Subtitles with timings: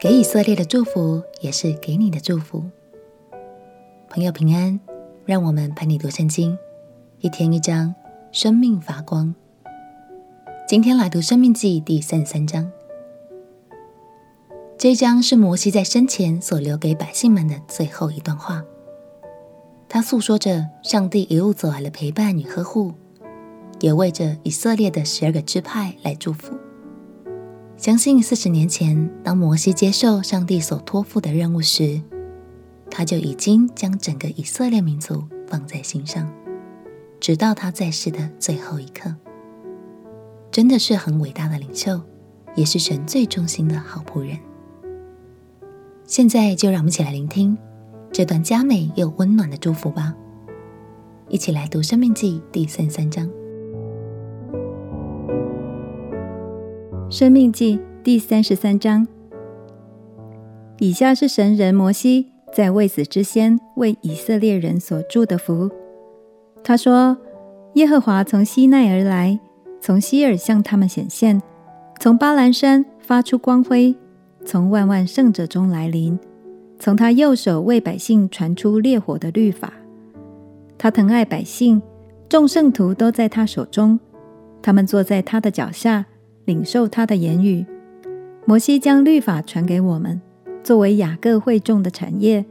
[0.00, 2.62] 给以色列的祝福，也是给你的祝福。
[4.08, 4.78] 朋友平安，
[5.24, 6.56] 让我们陪你读圣经，
[7.18, 7.92] 一天一章，
[8.30, 9.34] 生命发光。
[10.68, 12.70] 今天来读《生命记》第三十三章。
[14.78, 18.62] 这一章是摩西在生前所留给百姓们的最后一段话。
[19.88, 22.92] 他诉说着上帝一路走来的陪伴与呵护，
[23.80, 26.56] 也为着以色列的十二个支派来祝福。
[27.78, 32.02] 相信四十年前，当摩西接受上帝所托付的任务时，
[32.90, 36.28] 他就已经将整个以色列民族放在心上，
[37.20, 39.14] 直到他在世的最后一刻。
[40.50, 42.00] 真的是很伟大的领袖，
[42.56, 44.36] 也是神最忠心的好仆人。
[46.04, 47.56] 现在就让我们一起来聆听
[48.10, 50.12] 这段佳美又温暖的祝福吧。
[51.28, 53.30] 一起来读《生命记》第三三章。
[57.10, 59.08] 生命记第三十三章，
[60.78, 65.70] 以下是神人摩西在未死之先为以色列人所祝的福。
[66.62, 67.16] 他说
[67.76, 69.40] ：“耶和华从西奈而来，
[69.80, 71.40] 从西尔向他们显现，
[71.98, 73.96] 从巴兰山发出光辉，
[74.44, 76.18] 从万万圣者中来临，
[76.78, 79.72] 从他右手为百姓传出烈火的律法。
[80.76, 81.80] 他疼爱百姓，
[82.28, 83.98] 众圣徒都在他手中，
[84.60, 86.04] 他们坐在他的脚下。”
[86.48, 87.66] 领受他的言语，
[88.46, 90.18] 摩西将律法传给我们，
[90.64, 92.42] 作为雅各会众的产业。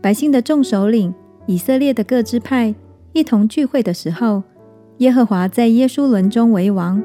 [0.00, 1.12] 百姓的众首领，
[1.46, 2.72] 以色列的各支派
[3.12, 4.44] 一同聚会的时候，
[4.98, 7.02] 耶和华在耶书仑中为王。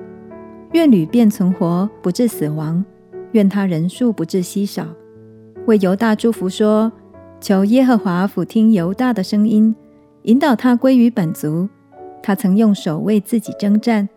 [0.73, 2.83] 愿旅便存活，不致死亡；
[3.31, 4.85] 愿他人数不致稀少。
[5.65, 6.91] 为犹大祝福说：
[7.41, 9.75] 求耶和华俯听犹大的声音，
[10.23, 11.67] 引导他归于本族。
[12.21, 14.08] 他曾用手为自己征战，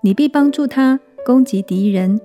[0.00, 0.98] 你必帮助他。
[1.28, 2.18] 攻击敌人。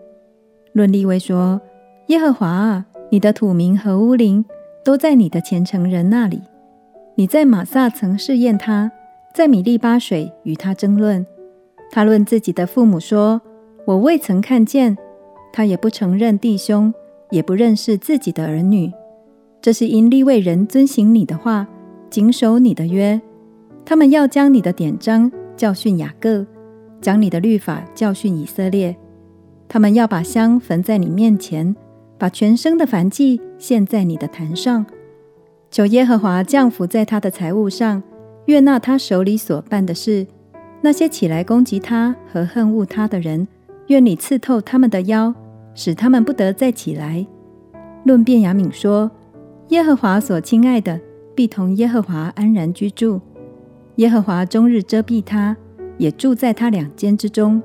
[0.72, 1.60] 论利未说
[2.08, 4.46] ：“耶和华啊，你的土民和乌灵
[4.82, 6.40] 都在你的虔诚人那里。
[7.16, 8.90] 你在玛萨曾试验他，
[9.34, 11.28] 在米利巴水与他争论。
[11.92, 13.42] 他论自己的父母说：
[13.86, 14.98] 我未曾看见。
[15.52, 16.94] 他也不承认弟兄，
[17.30, 18.90] 也不认识自己的儿女。
[19.62, 21.68] 这是因利未人遵行你的话，
[22.10, 23.22] 谨守你的约。
[23.84, 26.48] 他们要将你的典章教训雅各。”
[27.04, 28.96] 将你的律法教训以色列，
[29.68, 31.76] 他们要把香焚在你面前，
[32.18, 34.86] 把全身的燔祭献在你的坛上。
[35.70, 38.02] 求耶和华降福在他的财物上，
[38.46, 40.26] 悦纳他手里所办的事。
[40.82, 43.46] 那些起来攻击他和恨恶他的人，
[43.88, 45.36] 愿你刺透他们的腰，
[45.76, 47.28] 使他们不得再起来。
[48.06, 49.12] 论便雅敏说：
[49.70, 51.02] 耶和华所亲爱的，
[51.36, 53.20] 必同耶和华安然居住。
[53.98, 55.58] 耶和华终日遮蔽他。
[55.98, 57.62] 也住在他两间之中。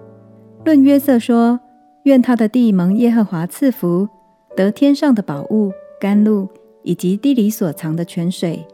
[0.65, 1.59] 论约瑟说
[2.05, 4.09] ：“愿他的地蒙耶和华赐福，
[4.57, 6.49] 得天上的宝物、甘露，
[6.83, 8.67] 以及地里所藏的泉水，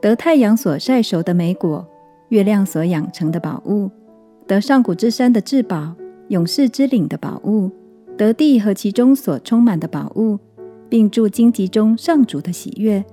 [0.00, 1.86] 得太阳所晒熟的美果，
[2.30, 3.90] 月亮所养成的宝物，
[4.46, 5.94] 得上古之山的至宝，
[6.28, 7.70] 勇士之岭的宝物，
[8.16, 10.38] 得地和其中所充满的宝物，
[10.88, 13.04] 并住荆棘中上主的喜悦。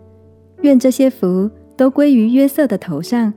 [0.62, 3.34] 愿这些福都归于约瑟的头上。”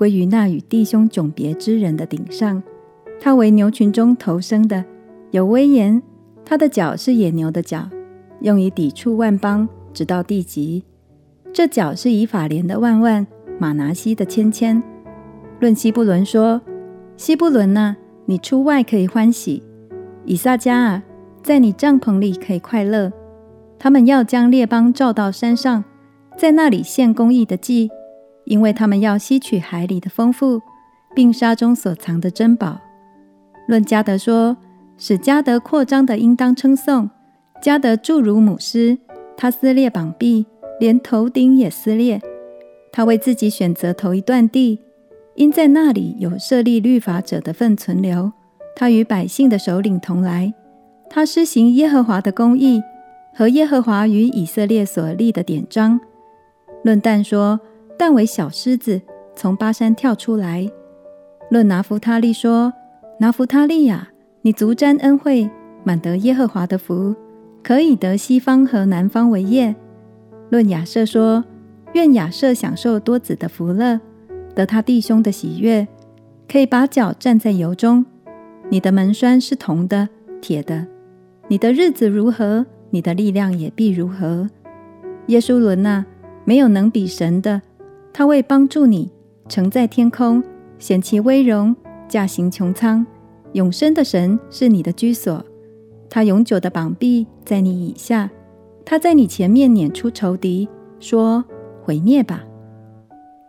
[0.00, 2.62] 归于那与弟兄迥别之人的顶上，
[3.20, 4.82] 他为牛群中头生的，
[5.30, 6.02] 有威严。
[6.42, 7.86] 他的脚是野牛的脚，
[8.40, 10.84] 用以抵触万邦，直到地极。
[11.52, 13.26] 这脚是以法莲的万万，
[13.58, 14.82] 马拿西的千千。
[15.60, 16.62] 论西布伦说：
[17.18, 19.62] 西布伦啊，你出外可以欢喜；
[20.24, 21.02] 以萨迦啊，
[21.42, 23.12] 在你帐篷里可以快乐。
[23.78, 25.84] 他们要将列邦召到山上，
[26.38, 27.90] 在那里献公义的祭。
[28.50, 30.60] 因为他们要吸取海里的丰富，
[31.14, 32.80] 并沙中所藏的珍宝。
[33.68, 34.56] 论迦得说
[34.98, 37.08] ：“使迦得扩张的，应当称颂。
[37.62, 38.98] 迦得着如母狮，
[39.36, 40.46] 他撕裂膀臂，
[40.80, 42.20] 连头顶也撕裂。
[42.90, 44.80] 他为自己选择头一段地，
[45.36, 48.32] 因在那里有设立律法者的份存留。
[48.74, 50.52] 他与百姓的首领同来，
[51.08, 52.82] 他施行耶和华的公义
[53.32, 56.00] 和耶和华与以色列所立的典章。”
[56.82, 57.60] 论但说。
[58.00, 59.02] 但为小狮子
[59.36, 60.66] 从巴山跳出来。
[61.50, 62.72] 论拿弗他利说
[63.20, 64.08] ：“拿弗他利呀，
[64.40, 65.50] 你足沾恩惠，
[65.84, 67.14] 满得耶和华的福，
[67.62, 69.76] 可以得西方和南方为业。”
[70.48, 71.44] 论亚设说
[71.92, 74.00] ：“愿亚设享受多子的福乐，
[74.54, 75.86] 得他弟兄的喜悦，
[76.50, 78.06] 可以把脚站在油中。
[78.70, 80.08] 你的门栓是铜的、
[80.40, 80.86] 铁的，
[81.48, 84.48] 你的日子如何，你的力量也必如何。
[85.26, 86.06] 耶书仑啊，
[86.46, 87.60] 没有能比神的。”
[88.12, 89.10] 他为帮助你，
[89.48, 90.42] 乘在天空，
[90.78, 91.74] 显其威荣，
[92.08, 93.06] 驾行穹苍。
[93.52, 95.44] 永生的神是你的居所，
[96.08, 98.30] 他永久的膀臂在你以下，
[98.84, 100.68] 他在你前面撵出仇敌，
[100.98, 101.44] 说
[101.82, 102.44] ：“毁灭吧！”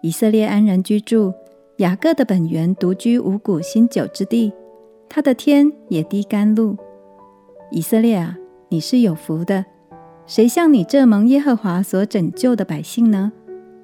[0.02, 1.34] 以色列安然居住，
[1.78, 4.52] 雅各的本源独居五谷新酒之地，
[5.08, 6.76] 他的天也滴甘露。
[7.70, 8.38] 以色列啊，
[8.70, 9.66] 你是有福的。
[10.26, 13.32] 谁像你这蒙耶和华所拯救的百姓呢？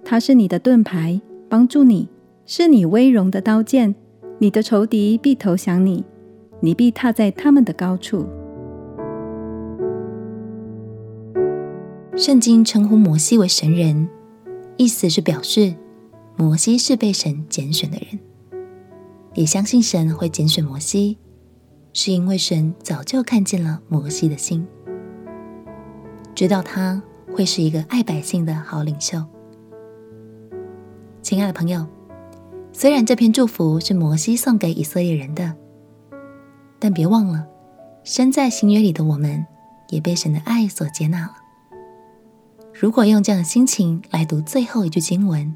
[0.10, 1.20] 他是你的盾牌，
[1.50, 2.08] 帮助你，
[2.46, 3.94] 是你威荣的刀剑。
[4.40, 6.06] 你的仇敌必投降你，
[6.62, 8.26] 你必踏在他们的高处。
[12.16, 14.08] 圣经称呼摩西为神人，
[14.78, 15.76] 意思是表示
[16.38, 18.18] 摩西是被神拣选的人，
[19.34, 21.18] 也相信神会拣选摩西，
[21.92, 24.66] 是因为神早就看见了摩西的心。
[26.34, 27.04] 知道他
[27.34, 29.22] 会是一个爱百姓的好领袖。
[31.28, 31.86] 亲爱的朋友，
[32.72, 35.54] 虽然这篇祝福是摩西送给以色列人的，
[36.80, 37.46] 但别忘了，
[38.06, 39.46] 身在新约里的我们
[39.90, 41.36] 也被神的爱所接纳了。
[42.74, 45.54] 如果用这样的心情来读最后一句经文，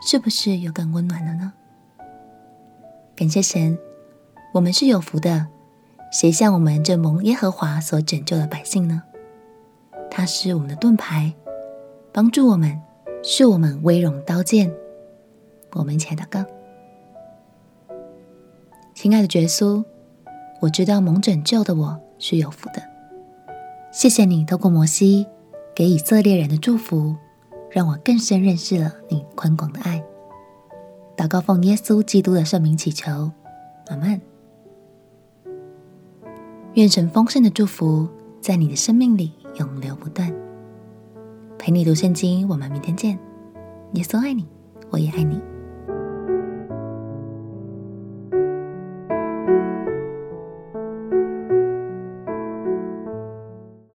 [0.00, 1.54] 是不是又更温暖了呢？
[3.16, 3.76] 感谢神，
[4.54, 5.48] 我们是有福的。
[6.12, 9.02] 谁像我们这蒙耶和华所拯救的百姓呢？
[10.08, 11.34] 他是我们的盾牌，
[12.12, 12.80] 帮助我们，
[13.24, 14.72] 是我们威荣刀剑。
[15.72, 16.44] 我们一起来祷告。
[18.94, 19.84] 亲爱的耶稣，
[20.60, 22.82] 我知道蒙拯救的我是有福的。
[23.92, 25.26] 谢谢你透过摩西
[25.74, 27.16] 给以色列人的祝福，
[27.70, 30.02] 让我更深认识了你宽广的爱。
[31.16, 33.30] 祷告奉耶稣基督的圣名祈求，
[33.88, 34.20] 阿门。
[36.74, 38.08] 愿神丰盛的祝福
[38.40, 39.32] 在你的生命里。
[39.56, 40.32] 永流不断，
[41.58, 42.48] 陪你读圣经。
[42.48, 43.18] 我们明天见。
[43.94, 44.46] 耶稣爱你，
[44.90, 45.40] 我也爱你。